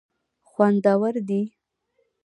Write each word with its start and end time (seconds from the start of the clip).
خوندور 0.49 1.13
دي. 1.27 1.41